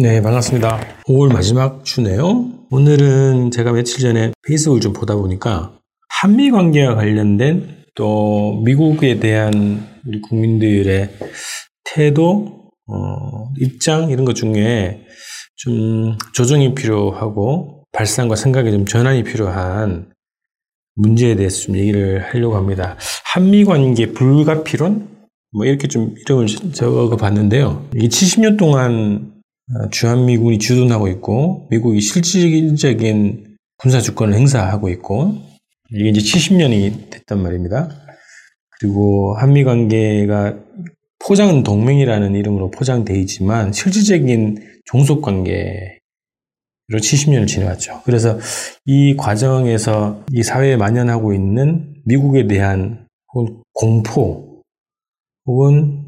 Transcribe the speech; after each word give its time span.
네, 0.00 0.22
반갑습니다. 0.22 0.78
5월 1.08 1.32
마지막 1.32 1.84
주네요. 1.84 2.52
오늘은 2.70 3.50
제가 3.50 3.72
며칠 3.72 3.98
전에 3.98 4.30
페이스북을 4.46 4.80
좀 4.80 4.92
보다 4.92 5.16
보니까 5.16 5.76
한미 6.08 6.52
관계와 6.52 6.94
관련된 6.94 7.86
또 7.96 8.62
미국에 8.64 9.18
대한 9.18 9.88
우리 10.06 10.20
국민들의 10.20 11.10
태도, 11.82 12.70
어, 12.86 13.48
입장 13.58 14.10
이런 14.10 14.24
것 14.24 14.34
중에 14.34 15.04
좀 15.56 16.16
조정이 16.32 16.76
필요하고 16.76 17.82
발상과 17.90 18.36
생각에 18.36 18.70
좀 18.70 18.86
전환이 18.86 19.24
필요한 19.24 20.12
문제에 20.94 21.34
대해서 21.34 21.62
좀 21.62 21.76
얘기를 21.76 22.22
하려고 22.22 22.54
합니다. 22.54 22.96
한미 23.34 23.64
관계 23.64 24.12
불가피론? 24.12 25.08
뭐 25.50 25.66
이렇게 25.66 25.88
좀 25.88 26.14
이름을 26.24 26.46
적어 26.72 27.16
봤는데요. 27.16 27.88
이게 27.96 28.06
70년 28.06 28.56
동안 28.56 29.37
주한미군이 29.90 30.58
주둔하고 30.58 31.08
있고 31.08 31.68
미국이 31.70 32.00
실질적인 32.00 33.56
군사 33.76 34.00
주권을 34.00 34.34
행사하고 34.34 34.88
있고 34.90 35.34
이게 35.90 36.08
이제 36.10 36.20
70년이 36.20 37.10
됐단 37.10 37.42
말입니다. 37.42 37.88
그리고 38.78 39.34
한미 39.36 39.64
관계가 39.64 40.56
포장은 41.18 41.62
동맹이라는 41.64 42.34
이름으로 42.34 42.70
포장되어 42.70 43.16
있지만 43.16 43.72
실질적인 43.72 44.80
종속 44.84 45.20
관계로 45.22 45.98
70년을 46.90 47.46
지나왔죠. 47.46 48.02
그래서 48.04 48.38
이 48.86 49.16
과정에서 49.16 50.24
이 50.30 50.42
사회에 50.42 50.76
만연하고 50.76 51.34
있는 51.34 51.94
미국에 52.04 52.46
대한 52.46 53.06
공포 53.72 54.62
혹은 55.44 56.04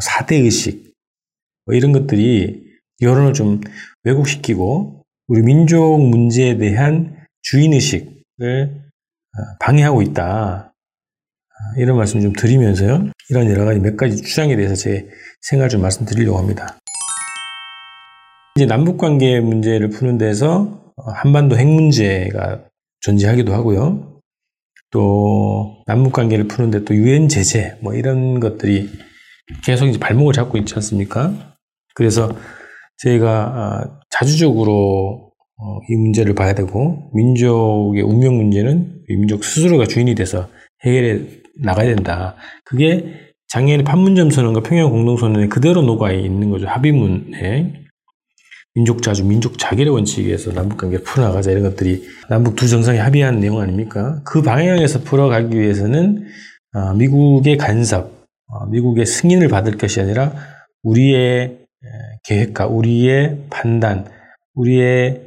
사대의식 0.00 0.94
뭐 1.66 1.74
이런 1.74 1.92
것들이 1.92 2.63
여론을 3.00 3.32
좀 3.32 3.60
왜곡시키고 4.04 5.04
우리 5.28 5.42
민족 5.42 5.98
문제에 6.00 6.56
대한 6.58 7.16
주인의식을 7.42 8.82
방해하고 9.60 10.02
있다. 10.02 10.72
이런 11.78 11.96
말씀 11.96 12.20
좀 12.20 12.32
드리면서요. 12.32 13.10
이런 13.30 13.48
여러 13.50 13.64
가지 13.64 13.80
몇 13.80 13.96
가지 13.96 14.16
주장에 14.16 14.56
대해서 14.56 14.74
제 14.74 15.08
생각을 15.42 15.68
좀 15.68 15.82
말씀드리려고 15.82 16.38
합니다. 16.38 16.78
이제 18.56 18.66
남북 18.66 18.98
관계 18.98 19.40
문제를 19.40 19.88
푸는 19.90 20.18
데서 20.18 20.92
한반도 21.16 21.56
핵 21.56 21.66
문제가 21.66 22.64
존재하기도 23.00 23.52
하고요. 23.52 24.20
또 24.90 25.82
남북 25.86 26.12
관계를 26.12 26.46
푸는데 26.46 26.84
또 26.84 26.94
유엔 26.94 27.28
제재 27.28 27.76
뭐 27.80 27.94
이런 27.94 28.38
것들이 28.38 28.90
계속 29.64 29.86
이제 29.86 29.98
발목을 29.98 30.32
잡고 30.32 30.56
있지 30.58 30.74
않습니까? 30.76 31.56
그래서 31.94 32.30
저희가 33.04 34.00
자주적으로 34.10 35.30
어, 35.56 35.78
이 35.88 35.96
문제를 35.96 36.34
봐야 36.34 36.54
되고 36.54 37.10
민족의 37.14 38.02
운명 38.02 38.36
문제는 38.36 39.02
민족 39.08 39.44
스스로가 39.44 39.86
주인이 39.86 40.14
돼서 40.14 40.48
해결해 40.84 41.20
나가야 41.62 41.94
된다. 41.94 42.34
그게 42.64 43.04
작년에 43.48 43.84
판문점 43.84 44.30
선언과 44.30 44.62
평양 44.62 44.90
공동 44.90 45.16
선언에 45.16 45.46
그대로 45.46 45.82
녹아 45.82 46.12
있는 46.12 46.50
거죠. 46.50 46.66
합의문에 46.66 47.84
민족 48.74 49.02
자주, 49.02 49.24
민족 49.24 49.56
자결의 49.58 49.92
원칙에서 49.92 50.52
남북 50.52 50.78
관계를 50.78 51.04
풀어나가자 51.04 51.52
이런 51.52 51.62
것들이 51.62 52.02
남북 52.28 52.56
두 52.56 52.68
정상이 52.68 52.98
합의한 52.98 53.38
내용 53.38 53.60
아닙니까? 53.60 54.20
그 54.24 54.42
방향에서 54.42 55.02
풀어가기 55.04 55.56
위해서는 55.56 56.26
어, 56.74 56.94
미국의 56.94 57.56
간섭, 57.56 58.26
어, 58.48 58.66
미국의 58.66 59.06
승인을 59.06 59.46
받을 59.46 59.78
것이 59.78 60.00
아니라 60.00 60.32
우리의 60.82 61.63
계획과 62.24 62.66
우리의 62.66 63.38
판단, 63.50 64.06
우리의 64.54 65.20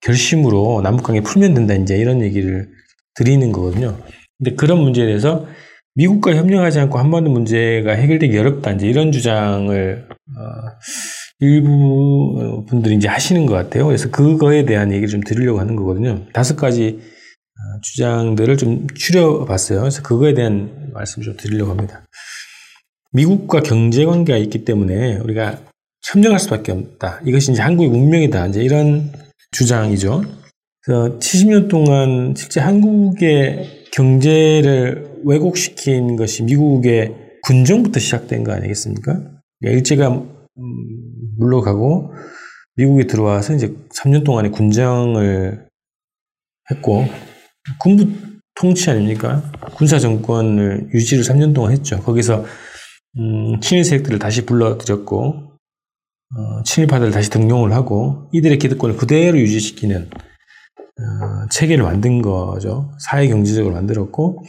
결심으로 0.00 0.80
남북관계 0.82 1.22
풀면 1.22 1.54
된다 1.54 1.74
이제 1.74 1.96
이런 1.96 2.22
얘기를 2.22 2.68
드리는 3.14 3.50
거거든요. 3.52 3.98
근데 4.38 4.54
그런 4.54 4.78
문제에 4.78 5.06
대해서 5.06 5.46
미국과 5.94 6.34
협력하지 6.36 6.78
않고 6.80 6.98
한반도 6.98 7.30
문제가 7.30 7.92
해결되기 7.92 8.36
어렵다 8.38 8.72
이제 8.72 8.86
이런 8.86 9.10
주장을 9.10 10.08
어, 10.10 10.42
일부 11.40 12.64
분들이 12.68 12.96
이제 12.96 13.08
하시는 13.08 13.46
것 13.46 13.54
같아요. 13.54 13.86
그래서 13.86 14.10
그거에 14.10 14.64
대한 14.64 14.90
얘기를 14.92 15.08
좀 15.08 15.20
드리려고 15.20 15.58
하는 15.58 15.74
거거든요. 15.74 16.26
다섯 16.32 16.56
가지 16.56 17.00
어, 17.00 17.80
주장들을 17.82 18.56
좀 18.58 18.86
추려봤어요. 18.94 19.80
그래서 19.80 20.02
그거에 20.02 20.34
대한 20.34 20.90
말씀 20.92 21.22
좀 21.22 21.36
드리려고 21.36 21.70
합니다. 21.70 22.04
미국과 23.12 23.60
경제 23.62 24.04
관계가 24.04 24.38
있기 24.38 24.64
때문에 24.66 25.16
우리가 25.16 25.58
협력할 26.12 26.38
수밖에 26.38 26.72
없다. 26.72 27.20
이것이 27.24 27.52
이제 27.52 27.62
한국의 27.62 27.90
운명이다. 27.90 28.46
이제 28.48 28.62
이런 28.62 29.12
주장이죠. 29.52 30.22
그래서 30.82 31.18
70년 31.18 31.68
동안 31.68 32.34
실제 32.36 32.60
한국의 32.60 33.86
경제를 33.92 35.10
왜곡시킨 35.24 36.16
것이 36.16 36.44
미국의 36.44 37.14
군정부터 37.42 37.98
시작된 37.98 38.44
거 38.44 38.52
아니겠습니까? 38.52 39.14
그러니까 39.14 39.78
일제가 39.78 40.08
음, 40.10 40.32
물러가고 41.38 42.12
미국에 42.76 43.06
들어와서 43.06 43.54
이제 43.54 43.74
3년 43.94 44.24
동안의 44.24 44.52
군정을 44.52 45.66
했고 46.70 47.04
군부 47.80 48.06
통치 48.54 48.90
아닙니까? 48.90 49.42
군사 49.74 49.98
정권을 49.98 50.90
유지를 50.94 51.24
3년 51.24 51.54
동안 51.54 51.72
했죠. 51.72 52.00
거기서 52.00 52.44
음, 53.18 53.60
친일 53.60 53.84
세력들을 53.84 54.18
다시 54.18 54.46
불러들였고 54.46 55.45
어, 56.34 56.62
친일파들을 56.64 57.12
다시 57.12 57.30
등용을 57.30 57.72
하고 57.72 58.28
이들의 58.32 58.58
기득권을 58.58 58.96
그대로 58.96 59.38
유지시키는 59.38 60.08
어, 60.98 61.48
체계를 61.50 61.84
만든 61.84 62.22
거죠. 62.22 62.90
사회 62.98 63.28
경제적으로 63.28 63.74
만들었고 63.74 64.42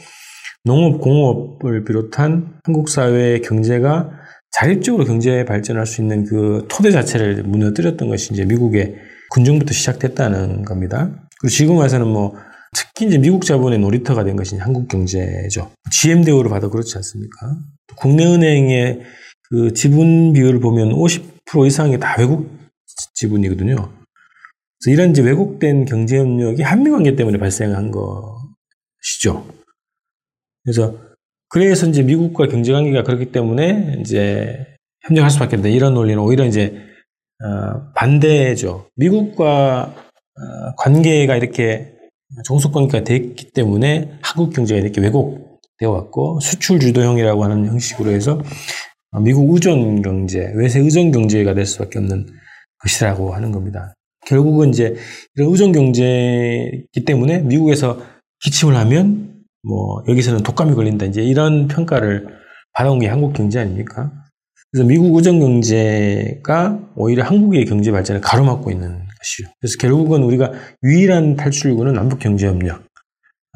농업, 0.64 1.00
공업을 1.00 1.84
비롯한 1.84 2.58
한국 2.64 2.88
사회의 2.88 3.42
경제가 3.42 4.10
자립적으로 4.50 5.04
경제 5.04 5.44
발전할 5.44 5.86
수 5.86 6.00
있는 6.00 6.24
그 6.24 6.66
토대 6.68 6.90
자체를 6.90 7.44
무너뜨렸던 7.44 8.08
것이 8.08 8.32
이제 8.32 8.44
미국의 8.44 8.96
군정부터 9.30 9.72
시작됐다는 9.72 10.64
겁니다. 10.64 11.10
그리고 11.40 11.50
지금 11.50 11.76
와서는 11.76 12.06
뭐 12.06 12.34
특히 12.74 13.06
이제 13.06 13.18
미국 13.18 13.44
자본의 13.44 13.78
놀이터가 13.78 14.24
된 14.24 14.36
것이 14.36 14.56
한국 14.56 14.88
경제죠. 14.88 15.70
GM 15.90 16.24
대우를 16.24 16.50
봐도 16.50 16.70
그렇지 16.70 16.96
않습니까? 16.96 17.56
국내 17.96 18.24
은행의 18.26 19.00
그 19.50 19.72
지분 19.72 20.32
비율을 20.32 20.60
보면 20.60 20.90
50% 20.90 21.66
이상이 21.66 21.98
다 21.98 22.16
외국 22.18 22.50
지분이거든요. 23.14 23.74
그래서 23.76 24.92
이런 24.92 25.10
이제 25.10 25.22
왜곡된 25.22 25.86
경제 25.86 26.18
협력이 26.18 26.62
한미 26.62 26.90
관계 26.90 27.16
때문에 27.16 27.38
발생한 27.38 27.90
것이죠. 27.90 29.46
그래서 30.64 30.96
그래서 31.48 31.86
이제 31.86 32.02
미국과 32.02 32.48
경제 32.48 32.72
관계가 32.72 33.02
그렇기 33.02 33.32
때문에 33.32 33.96
이제 34.00 34.66
협력할 35.06 35.30
수밖에 35.30 35.56
없다. 35.56 35.68
이런 35.68 35.94
논리는 35.94 36.20
오히려 36.22 36.44
이제 36.44 36.76
어, 37.42 37.92
반대죠. 37.94 38.88
미국과 38.96 39.94
어, 39.94 40.74
관계가 40.76 41.36
이렇게 41.36 41.94
종속 42.44 42.72
관계가 42.72 43.04
됐기 43.04 43.52
때문에 43.52 44.18
한국 44.22 44.52
경제가 44.52 44.78
이렇게 44.80 45.00
왜곡되어 45.00 45.90
왔고 45.90 46.40
수출 46.40 46.78
주도형이라고 46.80 47.42
하는 47.42 47.66
형식으로 47.66 48.10
해서 48.10 48.42
미국 49.22 49.52
의존 49.54 50.02
경제, 50.02 50.52
외세 50.54 50.80
의존 50.80 51.10
경제가 51.10 51.54
될 51.54 51.66
수밖에 51.66 51.98
없는 51.98 52.26
것이라고 52.82 53.34
하는 53.34 53.52
겁니다. 53.52 53.94
결국은 54.26 54.68
이제 54.70 54.94
이런 55.34 55.50
의존 55.50 55.72
경제이기 55.72 57.04
때문에 57.06 57.40
미국에서 57.40 58.00
기침을 58.40 58.76
하면 58.76 59.42
뭐 59.62 60.02
여기서는 60.08 60.42
독감이 60.42 60.74
걸린다 60.74 61.06
이제 61.06 61.22
이런 61.22 61.68
평가를 61.68 62.26
받아온 62.72 62.98
게 62.98 63.08
한국 63.08 63.32
경제 63.32 63.58
아닙니까? 63.58 64.12
그래서 64.70 64.86
미국 64.86 65.16
의존 65.16 65.40
경제가 65.40 66.78
오히려 66.94 67.24
한국의 67.24 67.64
경제 67.64 67.90
발전을 67.90 68.20
가로막고 68.20 68.70
있는 68.70 68.98
것이죠. 69.18 69.50
그래서 69.60 69.76
결국은 69.80 70.22
우리가 70.22 70.52
유일한 70.84 71.36
탈출구는 71.36 71.94
남북 71.94 72.18
경제 72.18 72.46
협력, 72.46 72.82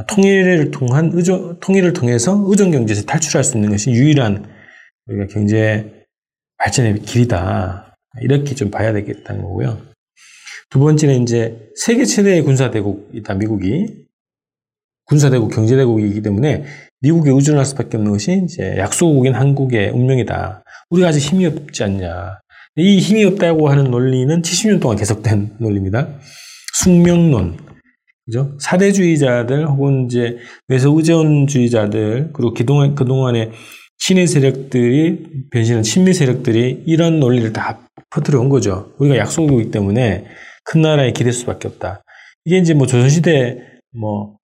통일을 0.09 0.71
통한 0.71 1.11
의존 1.13 1.61
통일을 1.61 1.93
통해서 1.93 2.43
의존 2.47 2.71
경제에서 2.71 3.03
탈출할 3.03 3.45
수 3.45 3.59
있는 3.59 3.71
것이 3.71 3.91
유일한 3.91 4.47
우리가 5.07 5.27
경제 5.27 6.05
발전의 6.59 7.03
길이다. 7.03 7.97
이렇게 8.21 8.55
좀 8.55 8.71
봐야 8.71 8.93
되겠다는 8.93 9.43
거고요. 9.43 9.81
두 10.71 10.79
번째는 10.79 11.23
이제 11.23 11.71
세계 11.77 12.05
최대의 12.05 12.43
군사대국이다, 12.43 13.35
미국이. 13.35 14.07
군사대국, 15.07 15.53
경제대국이기 15.53 16.23
때문에 16.23 16.65
미국에 17.01 17.31
의존할 17.31 17.65
수밖에 17.65 17.97
없는 17.97 18.13
것이 18.13 18.43
이제 18.45 18.77
약소국인 18.79 19.35
한국의 19.35 19.91
운명이다. 19.91 20.63
우리가 20.91 21.09
아직 21.09 21.21
힘이 21.21 21.47
없지 21.47 21.83
않냐. 21.85 22.39
이 22.77 22.99
힘이 22.99 23.25
없다고 23.25 23.69
하는 23.69 23.91
논리는 23.91 24.41
70년 24.41 24.81
동안 24.81 24.97
계속된 24.97 25.57
논리입니다. 25.59 26.09
숙명론. 26.75 27.59
그죠? 28.25 28.57
사대주의자들 28.61 29.69
혹은 29.69 30.07
이제 30.07 30.39
외서 30.69 30.91
의존주의자들 30.97 32.31
그리고 32.33 32.55
그동안, 32.55 32.95
그동안에 32.95 33.51
친일 34.05 34.27
세력들이 34.27 35.49
변신한 35.51 35.83
친미 35.83 36.15
세력들이 36.15 36.85
이런 36.87 37.21
논리를 37.21 37.53
다 37.53 37.81
퍼뜨려 38.11 38.41
온 38.41 38.49
거죠. 38.49 38.93
우리가 38.99 39.17
약속이기 39.17 39.71
때문에 39.71 40.25
큰 40.65 40.83
나라에 40.83 41.13
기댈 41.13 41.33
수밖에 41.33 41.69
없다. 41.69 42.03
이게 42.45 42.59
이제 42.59 42.75
뭐 42.75 42.87
조선시대 42.87 43.59
뭐 43.95 44.43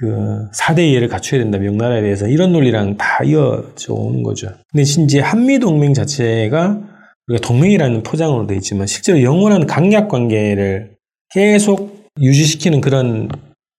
그 0.00 0.48
4대 0.54 0.88
이해를 0.88 1.08
갖춰야 1.08 1.42
된다. 1.42 1.58
명나라에 1.58 2.00
대해서 2.00 2.26
이런 2.26 2.52
논리랑 2.52 2.96
다 2.96 3.22
이어져 3.22 3.92
오는 3.92 4.22
거죠. 4.22 4.48
근데 4.72 4.82
이제 4.82 5.20
한미동맹 5.20 5.92
자체가 5.92 6.80
우리가 7.28 7.46
동맹이라는 7.46 8.02
포장으로 8.02 8.46
되어 8.46 8.56
있지만 8.56 8.86
실제로 8.86 9.22
영원한 9.22 9.66
강약 9.66 10.08
관계를 10.08 10.96
계속 11.34 12.08
유지시키는 12.18 12.80
그런 12.80 13.28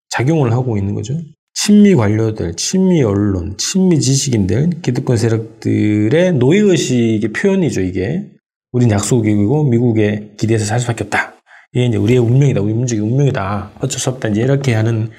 작용을 0.09 0.51
하고 0.51 0.77
있는 0.77 0.93
거죠. 0.93 1.15
친미 1.53 1.95
관료들, 1.95 2.55
친미 2.55 3.03
언론, 3.03 3.55
친미 3.57 3.99
지식인들, 3.99 4.69
기득권 4.81 5.17
세력들의 5.17 6.33
노예의식의 6.33 7.33
표현이죠, 7.33 7.81
이게. 7.81 8.31
우린 8.71 8.89
약속이고 8.89 9.65
미국에 9.65 10.33
기대해서 10.37 10.65
살 10.65 10.79
수밖에 10.79 11.03
없다. 11.03 11.35
이게 11.73 11.85
이제 11.85 11.97
우리의 11.97 12.19
운명이다. 12.19 12.61
우리 12.61 12.73
민족의 12.73 13.01
운명이다. 13.03 13.73
어쩔 13.81 13.99
수 13.99 14.09
없다. 14.09 14.29
이제 14.29 14.41
이렇게 14.41 14.73
하는 14.73 15.09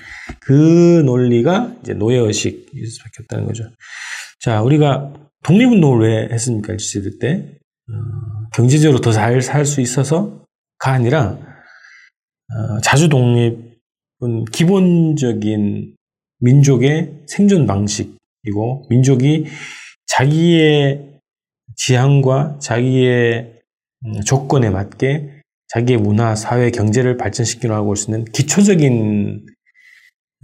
그 0.41 1.03
논리가 1.05 1.77
이제 1.83 1.93
노예의식일 1.95 2.87
수밖에 2.87 3.23
없다는 3.23 3.47
거죠. 3.47 3.65
자, 4.41 4.63
우리가 4.63 5.13
독립운동을 5.45 6.01
왜 6.09 6.29
했습니까? 6.33 6.73
일시대 6.73 7.19
때. 7.21 7.59
어, 7.91 7.95
경제적으로 8.55 9.01
더 9.01 9.13
잘 9.13 9.41
살 9.43 9.67
수 9.67 9.81
있어서가 9.81 10.39
아니라, 10.81 11.39
어, 12.49 12.81
자주 12.83 13.09
독립은 13.09 14.45
기본적인 14.53 15.95
민족의 16.43 17.23
생존 17.27 17.67
방식이고, 17.67 18.87
민족이 18.91 19.47
자기의 20.07 21.13
지향과 21.77 22.59
자기의 22.61 23.53
음, 24.05 24.21
조건에 24.23 24.71
맞게 24.71 25.41
자기의 25.69 25.99
문화, 25.99 26.35
사회, 26.35 26.71
경제를 26.71 27.17
발전시키려고 27.17 27.91
할수 27.91 28.11
있는 28.11 28.25
기초적인 28.27 29.47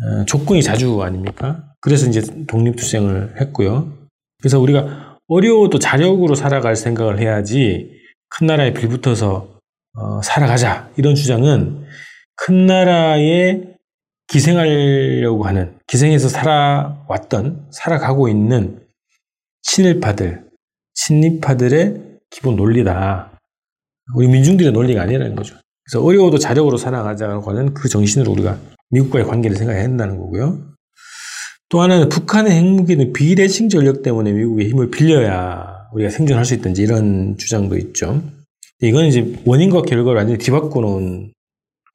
어, 0.00 0.24
조건이 0.24 0.62
자주 0.62 1.02
아닙니까? 1.02 1.64
그래서 1.80 2.06
이제 2.06 2.22
독립투쟁을 2.46 3.40
했고요. 3.40 3.92
그래서 4.38 4.58
우리가 4.58 5.18
어려워도 5.26 5.78
자력으로 5.78 6.34
살아갈 6.34 6.76
생각을 6.76 7.20
해야지 7.20 7.90
큰 8.30 8.46
나라에 8.46 8.72
빌붙어서 8.72 9.58
어, 9.94 10.22
살아가자 10.22 10.90
이런 10.96 11.14
주장은 11.14 11.84
큰 12.36 12.66
나라에 12.66 13.77
기생하려고 14.28 15.44
하는 15.44 15.78
기생해서 15.86 16.28
살아왔던 16.28 17.68
살아가고 17.70 18.28
있는 18.28 18.80
친일파들 19.62 20.44
친일파들의 20.94 22.02
기본 22.30 22.56
논리다. 22.56 23.32
우리 24.14 24.28
민중들의 24.28 24.72
논리가 24.72 25.02
아니라는 25.02 25.34
거죠. 25.34 25.56
그래서 25.84 26.04
어려워도 26.04 26.38
자력으로 26.38 26.76
살아가자고 26.76 27.50
하는 27.50 27.72
그 27.72 27.88
정신으로 27.88 28.30
우리가 28.32 28.58
미국과의 28.90 29.26
관계를 29.26 29.56
생각해야 29.56 29.84
한다는 29.84 30.18
거고요. 30.18 30.58
또 31.70 31.80
하나는 31.80 32.08
북한의 32.08 32.52
핵무기는 32.52 33.12
비대칭 33.12 33.68
전력 33.68 34.02
때문에 34.02 34.32
미국의 34.32 34.68
힘을 34.68 34.90
빌려야 34.90 35.88
우리가 35.92 36.10
생존할 36.10 36.44
수 36.44 36.54
있든지 36.54 36.82
이런 36.82 37.36
주장도 37.38 37.76
있죠. 37.78 38.22
이건 38.80 39.06
이제 39.06 39.34
원인과 39.44 39.82
결과를 39.82 40.18
완전히 40.18 40.38
뒤바꿔 40.38 40.80
놓은 40.80 41.32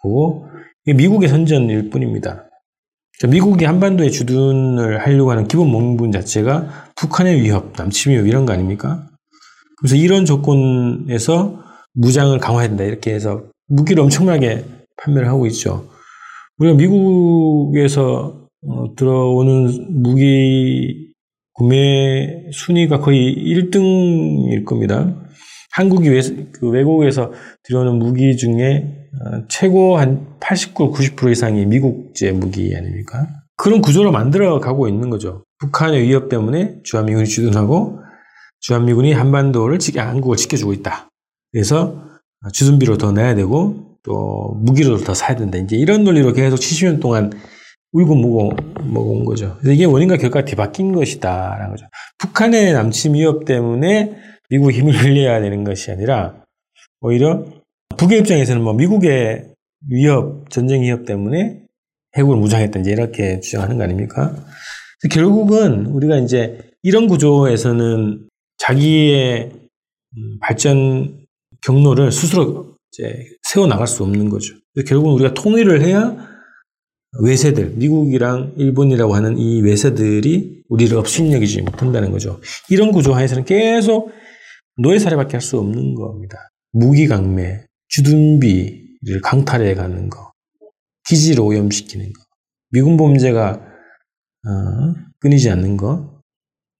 거고, 0.01 0.47
미국의 0.85 1.30
선전일 1.30 1.89
뿐입니다. 1.89 2.50
미국이 3.30 3.63
한반도에 3.63 4.09
주둔을 4.09 5.00
하려고 5.00 5.31
하는 5.31 5.47
기본 5.47 5.71
명분 5.71 6.12
자체가 6.12 6.91
북한의 6.95 7.41
위협, 7.41 7.74
남침 7.77 8.12
위협 8.12 8.27
이런 8.27 8.45
거 8.45 8.53
아닙니까? 8.53 9.07
그래서 9.77 9.95
이런 9.95 10.25
조건에서 10.25 11.63
무장을 11.94 12.38
강화해야 12.39 12.69
된다 12.69 12.83
이렇게 12.83 13.13
해서 13.13 13.44
무기를 13.68 14.03
엄청나게 14.03 14.65
판매를 14.97 15.27
하고 15.27 15.45
있죠. 15.47 15.89
우리가 16.57 16.75
미국에서 16.75 18.47
어, 18.65 18.95
들어오는 18.95 20.01
무기 20.01 21.13
구매 21.53 22.50
순위가 22.51 23.00
거의 23.00 23.36
1등일 23.36 24.65
겁니다. 24.65 25.15
한국이 25.71 26.09
외, 26.09 26.21
그 26.51 26.69
외국에서 26.69 27.31
들여오는 27.63 27.97
무기 27.97 28.38
중에 28.38 28.86
어, 28.86 29.02
최고 29.48 29.98
한 29.98 30.27
89, 30.39 30.92
90% 30.92 31.31
이상이 31.31 31.65
미국제 31.65 32.31
무기 32.31 32.75
아닙니까? 32.75 33.27
그런 33.56 33.81
구조로 33.81 34.12
만들어 34.12 34.60
가고 34.60 34.88
있는 34.88 35.10
거죠. 35.10 35.44
북한의 35.60 36.01
위협 36.04 36.30
때문에 36.30 36.81
주한미군이 36.83 37.27
주둔하고 37.27 38.00
주한미군이 38.62 39.13
한반도를 39.13 39.80
한국을 39.98 40.38
지켜주고 40.38 40.74
있다. 40.74 41.10
그래서 41.51 42.04
주둔비로 42.51 42.98
더 42.98 43.12
내야 43.12 43.36
되고 43.36 43.98
또 44.04 44.57
무기로 44.62 44.98
더 45.00 45.13
사야 45.13 45.36
된다. 45.36 45.57
이제 45.57 45.77
이런 45.77 46.04
논리로 46.04 46.33
계속 46.33 46.57
70년 46.57 47.00
동안 47.00 47.31
울고 47.94 48.15
먹어 48.15 48.56
먹은 48.83 49.25
거죠. 49.25 49.57
이게 49.65 49.86
원인과 49.86 50.18
결과가 50.18 50.45
뒤바뀐 50.45 50.94
것이다라는 50.94 51.69
거죠. 51.69 51.86
북한의 52.18 52.74
남침 52.74 53.13
위협 53.13 53.45
때문에 53.45 54.15
미국 54.50 54.71
힘을 54.71 54.94
빌려야 55.00 55.39
되는 55.39 55.63
것이 55.63 55.92
아니라 55.92 56.36
오히려 57.01 57.45
북의 57.97 58.19
입장에서는 58.19 58.61
뭐 58.61 58.73
미국의 58.73 59.53
위협, 59.89 60.49
전쟁 60.49 60.81
위협 60.81 61.05
때문에 61.05 61.61
해국을 62.17 62.37
무장했던지 62.37 62.91
이렇게 62.91 63.39
주장하는 63.39 63.77
거 63.77 63.83
아닙니까? 63.83 64.35
결국은 65.11 65.87
우리가 65.87 66.17
이제 66.17 66.59
이런 66.81 67.07
구조에서는 67.07 68.27
자기의 68.57 69.51
음, 70.17 70.39
발전 70.41 71.25
경로를 71.61 72.11
스스로 72.11 72.75
이제 72.91 73.25
세워 73.49 73.67
나갈 73.67 73.87
수 73.87 74.03
없는 74.03 74.29
거죠. 74.29 74.53
결국은 74.87 75.13
우리가 75.13 75.33
통일을 75.33 75.81
해야 75.81 76.15
외세들, 77.21 77.73
미국이랑 77.75 78.53
일본이라고 78.57 79.13
하는 79.13 79.37
이 79.37 79.61
외세들이 79.61 80.63
우리를 80.69 80.97
업신여기지 80.97 81.61
못한다는 81.61 82.11
거죠. 82.11 82.39
이런 82.69 82.91
구조 82.91 83.13
하에서는 83.13 83.45
계속 83.45 84.11
노예 84.77 84.97
살해밖에 84.99 85.33
할 85.33 85.41
수 85.41 85.59
없는 85.59 85.95
겁니다. 85.95 86.37
무기 86.71 87.07
강매, 87.07 87.65
주둔비를 87.93 89.21
강탈해 89.23 89.75
가는 89.75 90.09
거, 90.09 90.31
기지를 91.07 91.41
오염시키는 91.41 92.11
거, 92.11 92.23
미군 92.71 92.97
범죄가 92.97 93.51
어, 93.51 94.49
끊이지 95.19 95.49
않는 95.51 95.77
거, 95.77 96.21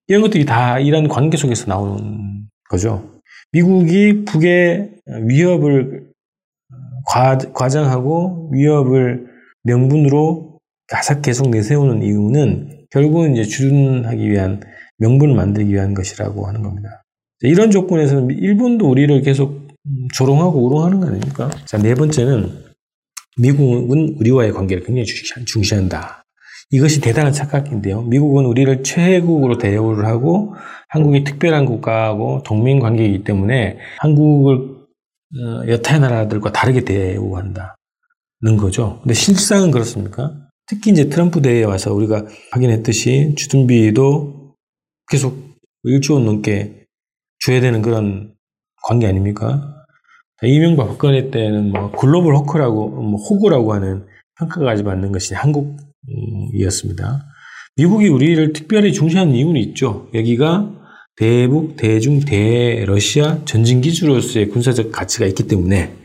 이런 0.08 0.22
것들이 0.24 0.46
다 0.46 0.80
이런 0.80 1.08
관계 1.08 1.38
속에서 1.38 1.68
나오는 1.68 2.48
거죠. 2.70 3.20
미국이 3.52 4.26
북의 4.26 4.96
위협을 5.28 6.12
과, 7.06 7.38
과장하고 7.38 8.50
위협을 8.52 9.28
명분으로 9.64 10.60
가삭 10.88 11.22
계속 11.22 11.50
내세우는 11.50 12.02
이유는 12.02 12.88
결국은 12.90 13.34
이제 13.34 13.44
주둔하기 13.44 14.30
위한 14.30 14.62
명분을 14.98 15.36
만들기 15.36 15.72
위한 15.72 15.94
것이라고 15.94 16.48
하는 16.48 16.64
겁니다. 16.64 17.04
이런 17.42 17.72
조건에서는 17.72 18.32
일본도 18.32 18.90
우리를 18.90 19.22
계속 19.22 19.63
조롱하고 20.14 20.66
우롱하는 20.66 21.00
거 21.00 21.08
아닙니까? 21.08 21.50
자, 21.66 21.78
네 21.78 21.94
번째는 21.96 22.64
미국은 23.38 24.16
우리와의 24.20 24.54
관계를 24.54 24.84
굉장히 24.84 25.06
중시한다. 25.46 26.24
이것이 26.70 27.02
대단한 27.02 27.34
착각인데요. 27.34 28.02
미국은 28.04 28.46
우리를 28.46 28.84
최고으로 28.84 29.58
대우를 29.58 30.06
하고 30.06 30.56
한국이 30.90 31.24
특별한 31.24 31.66
국가하고 31.66 32.44
동맹 32.44 32.80
관계이기 32.80 33.24
때문에 33.24 33.78
한국을 34.00 34.56
어, 35.36 35.68
여타의 35.68 36.00
나라들과 36.00 36.52
다르게 36.52 36.82
대우한다는 36.82 37.74
거죠. 38.60 39.00
근데 39.02 39.14
실상은 39.14 39.72
그렇습니까? 39.72 40.36
특히 40.68 40.92
이제 40.92 41.10
트럼프 41.10 41.42
대회에 41.42 41.64
와서 41.64 41.94
우리가 41.94 42.26
확인했듯이 42.52 43.36
주둔비도 43.38 44.56
계속 45.10 45.58
일조 45.84 46.16
원 46.16 46.26
넘게 46.26 46.86
줘야 47.40 47.60
되는 47.60 47.82
그런 47.82 48.34
관계 48.84 49.08
아닙니까? 49.08 49.86
이명박 50.44 50.90
박근혜 50.90 51.32
때는 51.32 51.72
뭐 51.72 51.92
글로벌 51.92 52.36
호크라고, 52.36 52.90
뭐 52.90 53.20
호구라고 53.20 53.74
하는 53.74 54.06
평가까지 54.38 54.84
받는 54.84 55.12
것이 55.12 55.34
한국이었습니다. 55.34 57.26
미국이 57.78 58.08
우리를 58.08 58.54
특별히 58.54 58.94
중시하는 58.94 59.34
이유는 59.34 59.60
있죠. 59.62 60.10
여기가 60.14 60.72
대북, 61.16 61.76
대중, 61.78 62.20
대러시아 62.20 63.46
전진기주로서의 63.46 64.50
군사적 64.50 64.92
가치가 64.92 65.26
있기 65.28 65.48
때문에 65.48 65.96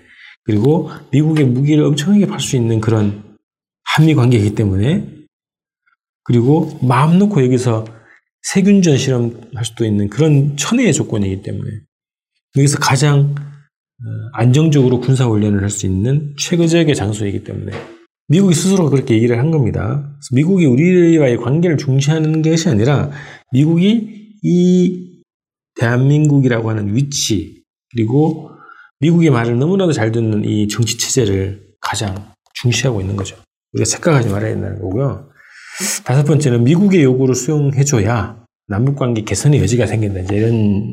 그리고 0.44 0.90
미국의 1.12 1.46
무기를 1.46 1.84
엄청나게 1.84 2.26
팔 2.26 2.40
수 2.40 2.56
있는 2.56 2.80
그런 2.80 3.36
한미 3.84 4.14
관계이기 4.14 4.54
때문에 4.54 5.06
그리고 6.24 6.78
마음 6.82 7.18
놓고 7.18 7.42
여기서 7.44 7.86
세균전 8.42 8.98
실험할 8.98 9.64
수도 9.64 9.84
있는 9.84 10.08
그런 10.08 10.56
천혜의 10.56 10.92
조건이기 10.92 11.42
때문에 11.42 11.70
여기서 12.56 12.78
가장 12.78 13.34
어, 14.00 14.04
안정적으로 14.32 15.00
군사훈련을 15.00 15.62
할 15.62 15.70
수 15.70 15.86
있는 15.86 16.34
최고적의 16.38 16.94
장소이기 16.94 17.44
때문에 17.44 17.72
미국이 18.28 18.54
스스로 18.54 18.90
그렇게 18.90 19.14
얘기를 19.14 19.38
한 19.38 19.50
겁니다. 19.50 20.16
미국이 20.32 20.66
우리와의 20.66 21.38
관계를 21.38 21.76
중시하는 21.78 22.42
것이 22.42 22.68
아니라 22.68 23.10
미국이 23.52 24.34
이 24.42 25.22
대한민국이라고 25.80 26.70
하는 26.70 26.94
위치 26.94 27.62
그리고 27.92 28.50
미국의 29.00 29.30
말을 29.30 29.58
너무나도 29.58 29.92
잘 29.92 30.12
듣는 30.12 30.44
이 30.44 30.68
정치 30.68 30.98
체제를 30.98 31.62
가장 31.80 32.32
중시하고 32.54 33.00
있는 33.00 33.16
거죠. 33.16 33.36
우리가 33.72 33.86
착각하지 33.86 34.28
말아야 34.28 34.52
된다는 34.52 34.80
거고요. 34.80 35.30
다섯 36.04 36.24
번째는 36.24 36.64
미국의 36.64 37.04
요구를 37.04 37.34
수용해줘야 37.34 38.44
남북 38.66 38.96
관계 38.96 39.22
개선의 39.22 39.60
여지가 39.60 39.86
생긴다. 39.86 40.20
이제 40.20 40.36
이런 40.36 40.84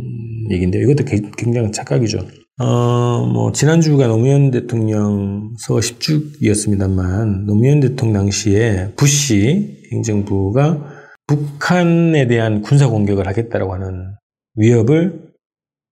얘기인데요. 0.52 0.84
이것도 0.84 1.06
굉장히 1.38 1.72
착각이죠. 1.72 2.20
어, 2.58 3.26
뭐, 3.26 3.52
지난주가 3.52 4.08
노무현 4.08 4.52
대통령 4.52 5.54
서 5.60 5.76
10주기였습니다만, 5.76 7.46
노무현 7.46 7.82
대통령 7.82 8.24
당시에 8.24 8.94
부시 8.96 9.84
행정부가 9.92 10.96
북한에 11.28 12.28
대한 12.28 12.62
군사 12.62 12.88
공격을 12.88 13.28
하겠다라고 13.28 13.74
하는 13.74 14.16
위협을 14.56 15.32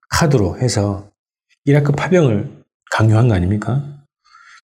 카드로 0.10 0.60
해서 0.60 1.10
이라크 1.66 1.92
파병을 1.92 2.64
강요한 2.92 3.28
거 3.28 3.34
아닙니까? 3.34 3.84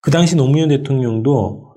그 0.01 0.11
당시 0.11 0.35
노무현 0.35 0.69
대통령도 0.69 1.69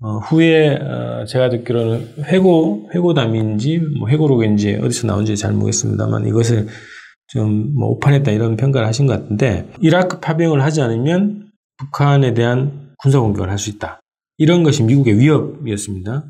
어, 0.00 0.18
후에 0.18 0.76
어, 0.76 1.24
제가 1.24 1.48
듣기로는 1.48 2.24
회고 2.24 2.90
회고담인지 2.94 3.80
뭐 3.98 4.08
회고록인지 4.08 4.80
어디서 4.82 5.06
나온지 5.06 5.36
잘 5.36 5.52
모르겠습니다만 5.52 6.26
이것을 6.26 6.68
좀 7.28 7.74
뭐 7.76 7.88
오판했다 7.88 8.30
이런 8.30 8.56
평가를 8.56 8.86
하신 8.86 9.06
것 9.06 9.14
같은데 9.20 9.68
이라크 9.80 10.20
파병을 10.20 10.62
하지 10.62 10.80
않으면 10.82 11.50
북한에 11.78 12.34
대한 12.34 12.92
군사 12.98 13.18
공격을 13.20 13.50
할 13.50 13.58
수 13.58 13.70
있다 13.70 14.00
이런 14.38 14.62
것이 14.62 14.82
미국의 14.82 15.18
위협이었습니다. 15.18 16.24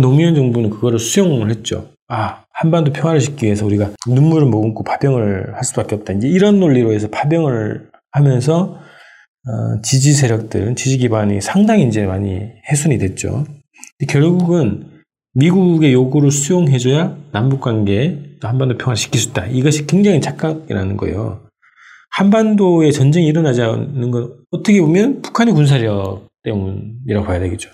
노무현 0.00 0.34
정부는 0.34 0.70
그거를 0.70 0.98
수용을 0.98 1.50
했죠. 1.50 1.90
아 2.08 2.44
한반도 2.54 2.92
평화를 2.92 3.20
짓기 3.20 3.44
위해서 3.46 3.66
우리가 3.66 3.90
눈물을 4.08 4.48
머금고 4.48 4.84
파병을 4.84 5.54
할 5.54 5.64
수밖에 5.64 5.94
없다. 5.96 6.14
이제 6.14 6.28
이런 6.28 6.60
논리로 6.60 6.92
해서 6.92 7.08
파병을 7.08 7.90
하면서 8.12 8.78
어, 9.44 9.80
지지 9.82 10.12
세력들, 10.12 10.76
지지 10.76 10.98
기반이 10.98 11.40
상당히 11.40 11.86
이제 11.86 12.06
많이 12.06 12.40
해순이 12.70 12.98
됐죠. 12.98 13.44
결국은 14.08 14.86
미국의 15.34 15.92
요구를 15.92 16.30
수용해줘야 16.30 17.16
남북 17.32 17.60
관계 17.60 18.36
한반도 18.40 18.76
평화를 18.76 18.96
시킬 18.96 19.20
수 19.20 19.30
있다. 19.30 19.46
이것이 19.46 19.86
굉장히 19.86 20.20
착각이라는 20.20 20.96
거예요. 20.96 21.40
한반도에 22.10 22.90
전쟁이 22.90 23.26
일어나지 23.28 23.62
않는 23.62 24.10
건 24.10 24.36
어떻게 24.50 24.80
보면 24.80 25.22
북한의 25.22 25.54
군사력 25.54 26.28
때문이라고 26.42 27.26
봐야 27.26 27.38
되겠죠. 27.38 27.70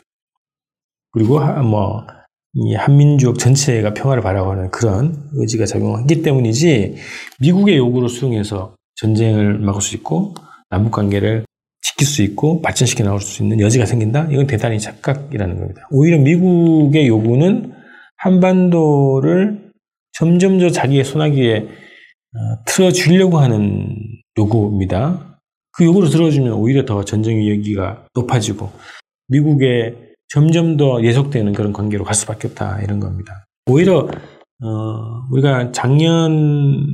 그리고 1.10 1.40
뭐 1.62 2.06
한민족 2.76 3.38
전체가 3.38 3.94
평화를 3.94 4.22
바라보는 4.22 4.70
그런 4.70 5.28
의지가 5.34 5.66
작용하기 5.66 6.22
때문이지 6.22 6.96
미국의 7.40 7.76
요구를 7.78 8.08
수용해서 8.08 8.76
전쟁을 8.96 9.58
막을 9.58 9.80
수 9.80 9.96
있고 9.96 10.34
남북 10.70 10.92
관계를 10.92 11.44
지킬 11.88 12.06
수 12.06 12.22
있고 12.22 12.60
발전시켜 12.60 13.04
나올 13.04 13.20
수 13.20 13.42
있는 13.42 13.60
여지가 13.60 13.86
생긴다? 13.86 14.28
이건 14.30 14.46
대단히 14.46 14.78
착각이라는 14.78 15.58
겁니다. 15.58 15.88
오히려 15.90 16.18
미국의 16.18 17.08
요구는 17.08 17.72
한반도를 18.18 19.70
점점 20.12 20.58
더 20.58 20.68
자기의 20.68 21.04
손아귀에 21.04 21.58
어, 21.58 22.64
틀어주려고 22.66 23.38
하는 23.38 23.96
요구입니다. 24.36 25.40
그 25.72 25.84
요구를 25.84 26.10
들어주면 26.10 26.52
오히려 26.54 26.84
더 26.84 27.04
전쟁의 27.04 27.50
여기가 27.50 28.04
높아지고 28.14 28.70
미국에 29.28 29.94
점점 30.28 30.76
더 30.76 31.02
예속되는 31.02 31.52
그런 31.52 31.72
관계로 31.72 32.04
갈 32.04 32.14
수밖에 32.14 32.48
없다 32.48 32.82
이런 32.82 33.00
겁니다. 33.00 33.46
오히려 33.66 34.08
어, 34.62 35.22
우리가 35.30 35.72
작년 35.72 36.86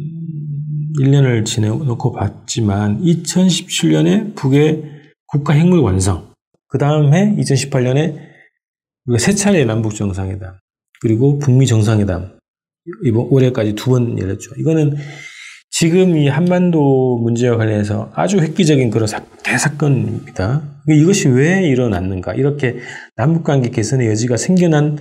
1년을 1.01 1.45
지내놓고 1.45 2.13
봤지만 2.13 3.03
2017년에 3.03 4.35
북의 4.35 4.83
국가 5.27 5.53
핵물 5.55 5.81
완성, 5.81 6.33
그 6.69 6.79
다음 6.79 7.13
해 7.15 7.35
2018년에 7.37 8.17
우리가 9.07 9.19
세 9.19 9.33
차례 9.33 9.65
남북 9.65 9.95
정상회담, 9.95 10.55
그리고 11.01 11.39
북미 11.39 11.67
정상회담 11.67 12.39
이번 13.05 13.27
올해까지 13.31 13.75
두 13.75 13.91
번 13.91 14.19
열렸죠. 14.19 14.51
이거는 14.59 14.95
지금 15.71 16.17
이 16.17 16.29
한반도 16.29 17.19
문제와 17.19 17.57
관련해서 17.57 18.13
아주 18.15 18.39
획기적인 18.39 18.91
그런 18.91 19.09
대사건입니다. 19.43 20.63
이것이 20.89 21.29
왜 21.29 21.67
일어났는가? 21.67 22.35
이렇게 22.35 22.77
남북관계 23.17 23.71
개선의 23.71 24.07
여지가 24.09 24.37
생겨난 24.37 24.99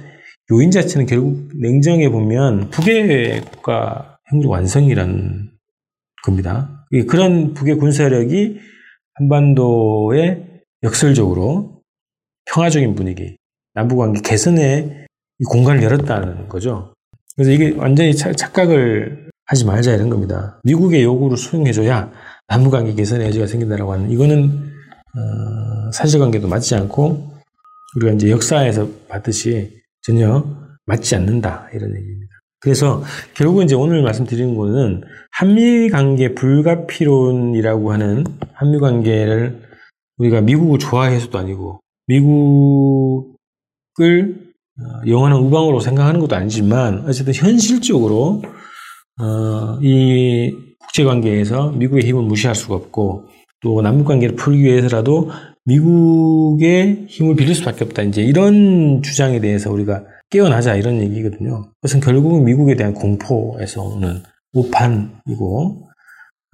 요인 0.51 0.71
자체는 0.71 1.05
결국 1.05 1.49
냉정해 1.61 2.09
보면 2.09 2.69
북의 2.71 3.41
국가 3.41 4.17
핵무력 4.31 4.51
완성이라는 4.51 5.52
겁니다. 6.23 6.85
그런 7.07 7.53
북의 7.53 7.75
군사력이 7.75 8.59
한반도에 9.15 10.61
역설적으로 10.81 11.81
평화적인 12.45 12.95
분위기, 12.95 13.37
남북관계 13.73 14.21
개선에 14.21 15.05
공간을 15.49 15.83
열었다는 15.83 16.49
거죠. 16.49 16.93
그래서 17.35 17.51
이게 17.51 17.71
완전히 17.77 18.15
착각을 18.15 19.29
하지 19.45 19.65
말자 19.65 19.93
이런 19.93 20.09
겁니다. 20.09 20.59
미국의 20.63 21.03
요구를 21.03 21.37
수용해줘야 21.37 22.11
남북관계 22.47 22.93
개선의 22.93 23.27
여지가 23.27 23.47
생긴다라고 23.47 23.93
하는 23.93 24.11
이거는 24.11 24.71
어, 25.15 25.91
사실관계도 25.91 26.47
맞지 26.47 26.75
않고 26.75 27.33
우리가 27.95 28.13
이제 28.13 28.31
역사에서 28.31 28.87
봤듯이 29.07 29.81
전혀 30.01 30.43
맞지 30.85 31.15
않는다 31.15 31.69
이런 31.73 31.95
얘기입니다. 31.95 32.32
그래서 32.63 33.03
결국은 33.33 33.65
이제 33.65 33.75
오늘 33.75 34.01
말씀드리는 34.03 34.55
거는 34.55 35.03
한미 35.31 35.89
관계 35.89 36.33
불가피론이라고 36.33 37.91
하는 37.91 38.23
한미 38.53 38.79
관계를 38.79 39.61
우리가 40.17 40.39
미국을 40.39 40.79
좋아해서도 40.79 41.37
아니고 41.37 41.81
미국을 42.07 43.25
어, 44.79 45.07
영원한 45.07 45.39
우방으로 45.39 45.81
생각하는 45.81 46.21
것도 46.21 46.37
아니지만 46.37 47.03
어쨌든 47.05 47.33
현실적으로 47.33 48.41
어, 49.19 49.77
이 49.81 50.55
국제 50.79 51.03
관계에서 51.03 51.71
미국의 51.71 52.07
힘을 52.07 52.23
무시할 52.23 52.55
수가 52.55 52.75
없고 52.75 53.25
또 53.61 53.81
남북 53.81 54.05
관계를 54.05 54.37
풀기 54.37 54.63
위해서라도 54.63 55.29
미국의 55.65 57.05
힘을 57.07 57.35
빌릴 57.35 57.55
수밖에 57.55 57.85
없다. 57.85 58.03
이제 58.03 58.21
이런 58.21 59.01
주장에 59.01 59.39
대해서 59.39 59.71
우리가 59.71 60.03
깨어나자 60.29 60.75
이런 60.75 61.01
얘기거든요. 61.01 61.71
그것은 61.75 61.99
결국은 61.99 62.43
미국에 62.43 62.75
대한 62.75 62.93
공포에서 62.93 63.83
오는 63.83 64.21
오판이고 64.53 65.89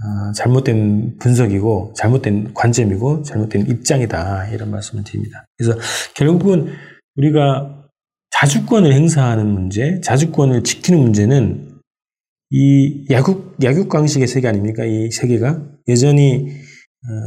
어, 0.02 0.32
잘못된 0.34 1.18
분석이고 1.20 1.94
잘못된 1.96 2.54
관점이고 2.54 3.24
잘못된 3.24 3.68
입장이다 3.68 4.48
이런 4.50 4.72
말씀을 4.72 5.04
드립니다. 5.04 5.46
그래서 5.58 5.78
결국은 6.16 6.68
우리가 7.16 7.88
자주권을 8.32 8.94
행사하는 8.94 9.46
문제, 9.46 10.00
자주권을 10.02 10.64
지키는 10.64 11.00
문제는 11.02 11.80
이 12.52 13.06
야국 13.12 13.58
야국 13.62 13.90
강식의 13.90 14.28
세계 14.28 14.48
아닙니까? 14.48 14.86
이 14.86 15.12
세계가 15.12 15.62
여전히 15.90 16.48
어, 16.48 16.69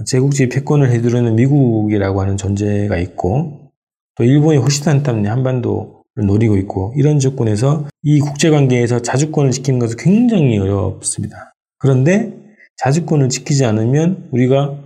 제국주의 0.06 0.48
패권을 0.48 0.90
해두려는 0.90 1.36
미국이라고 1.36 2.20
하는 2.20 2.36
존재가 2.36 2.98
있고 2.98 3.70
또 4.16 4.24
일본이 4.24 4.58
호시탄 4.58 5.02
땀내 5.02 5.28
한반도 5.28 6.02
노리고 6.14 6.56
있고 6.58 6.92
이런 6.96 7.18
조건에서 7.18 7.88
이 8.02 8.20
국제관계에서 8.20 9.00
자주권을 9.00 9.50
지키는 9.50 9.78
것은 9.78 9.96
굉장히 9.98 10.58
어렵습니다. 10.58 11.54
그런데 11.78 12.36
자주권을 12.76 13.28
지키지 13.28 13.64
않으면 13.64 14.28
우리가 14.32 14.78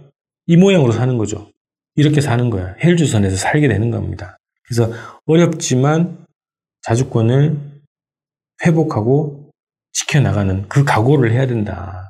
이 0.47 0.57
모양으로 0.57 0.93
사는 0.93 1.19
거죠. 1.19 1.50
이렇게 1.97 2.21
사는 2.21 2.49
거야. 2.50 2.75
헬주선에서 2.83 3.37
살게 3.37 3.69
되는 3.69 3.90
겁니다. 3.90 4.37
그래서 4.66 4.93
어렵지만 5.26 6.25
자주권을 6.83 7.59
회복하고 8.64 9.50
지켜나가는 9.93 10.69
그 10.69 10.85
각오를 10.85 11.33
해야 11.33 11.47
된다. 11.47 12.05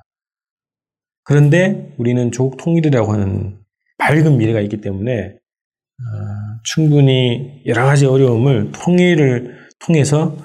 그런데 1.27 1.93
우리는 1.99 2.31
조국 2.31 2.57
통일이라고 2.57 3.13
하는 3.13 3.59
밝은 3.99 4.39
미래가 4.39 4.61
있기 4.61 4.81
때문에 4.81 5.33
어, 5.33 6.61
충분히 6.63 7.63
여러 7.67 7.85
가지 7.85 8.07
어려움을 8.07 8.71
통일을 8.73 9.69
통해서 9.85 10.37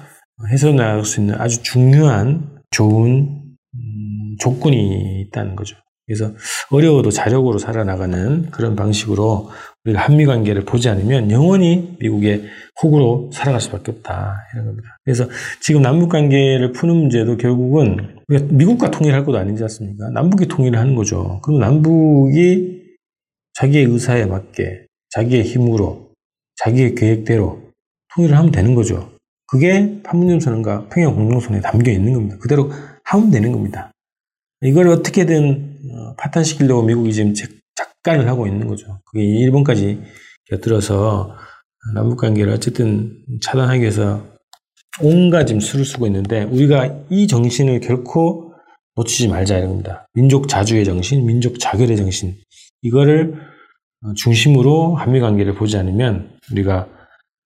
해소나갈 0.51 1.05
수 1.05 1.19
있는 1.19 1.35
아주 1.39 1.61
중요한 1.61 2.59
좋은 2.71 3.55
음, 3.75 4.35
조건이 4.39 5.21
있다는 5.21 5.55
거죠. 5.55 5.77
그래서 6.11 6.33
어려워도 6.69 7.09
자력으로 7.09 7.57
살아나가는 7.57 8.51
그런 8.51 8.75
방식으로 8.75 9.49
우리가 9.85 10.01
한미 10.01 10.25
관계를 10.25 10.65
보지 10.65 10.89
않으면 10.89 11.31
영원히 11.31 11.95
미국의 11.99 12.43
호구로 12.81 13.31
살아갈 13.33 13.61
수밖에 13.61 13.91
없다 13.91 14.35
이런 14.53 14.65
겁니다. 14.67 14.97
그래서 15.03 15.27
지금 15.61 15.81
남북 15.81 16.09
관계를 16.09 16.73
푸는 16.73 16.95
문제도 16.95 17.37
결국은 17.37 18.17
우리가 18.27 18.45
미국과 18.49 18.91
통일할 18.91 19.25
것도 19.25 19.37
아니지 19.37 19.63
않습니까? 19.63 20.09
남북이 20.09 20.47
통일을 20.47 20.77
하는 20.77 20.95
거죠. 20.95 21.39
그럼 21.43 21.59
남북이 21.59 22.81
자기의 23.53 23.85
의사에 23.85 24.25
맞게 24.25 24.85
자기의 25.11 25.43
힘으로, 25.43 26.11
자기의 26.63 26.95
계획대로 26.95 27.61
통일을 28.15 28.37
하면 28.37 28.51
되는 28.51 28.75
거죠. 28.75 29.11
그게 29.47 30.01
판문점 30.03 30.39
선언과 30.39 30.87
평양 30.89 31.13
공동선언에 31.13 31.61
담겨 31.61 31.91
있는 31.91 32.13
겁니다. 32.13 32.37
그대로 32.39 32.71
하면 33.03 33.31
되는 33.31 33.51
겁니다. 33.51 33.91
이걸 34.61 34.89
어떻게든 34.89 35.79
어, 35.91 36.15
파탄시키려고 36.17 36.83
미국이 36.83 37.13
지금 37.13 37.33
작간을 37.75 38.27
하고 38.27 38.47
있는 38.47 38.67
거죠. 38.67 39.01
그게 39.05 39.23
일본까지 39.23 40.01
곁들어서 40.45 41.35
남북 41.95 42.17
관계를 42.17 42.53
어쨌든 42.53 43.17
차단하기 43.41 43.81
위해서 43.81 44.25
온갖 45.01 45.45
지금 45.45 45.59
수를 45.59 45.85
쓰고 45.85 46.05
있는데 46.07 46.43
우리가 46.43 47.05
이 47.09 47.27
정신을 47.27 47.79
결코 47.79 48.53
놓치지 48.95 49.29
말자 49.29 49.57
이런 49.57 49.69
겁니다. 49.69 50.07
민족 50.13 50.47
자주의 50.47 50.85
정신, 50.85 51.25
민족 51.25 51.59
자결의 51.59 51.97
정신 51.97 52.35
이거를 52.81 53.33
어, 54.03 54.13
중심으로 54.15 54.95
한미 54.95 55.19
관계를 55.19 55.55
보지 55.55 55.77
않으면 55.77 56.37
우리가 56.51 56.87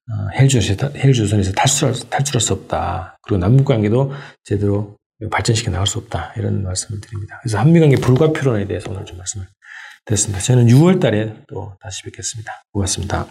어, 0.08 0.14
헬조선에서 0.38 1.54
탈출할, 1.54 1.96
탈출할 2.10 2.42
수 2.42 2.54
없다. 2.54 3.18
그리고 3.24 3.40
남북 3.40 3.66
관계도 3.66 4.12
제대로 4.44 4.98
발전시켜 5.32 5.72
나갈 5.72 5.88
수 5.88 5.98
없다. 6.00 6.34
이런 6.38 6.64
말씀을 6.64 7.02
드립니다. 7.02 7.40
그래서 7.42 7.60
한미 7.60 7.80
관계 7.80 7.96
불가피론에 7.96 8.68
대해서 8.68 8.92
오늘 8.92 9.06
좀 9.06 9.18
말씀을 9.18 9.48
드렸습니다. 10.06 10.42
저는 10.42 10.68
6월 10.68 11.02
달에 11.02 11.34
또 11.48 11.76
다시 11.82 12.04
뵙겠습니다. 12.04 12.64
고맙습니다. 12.72 13.28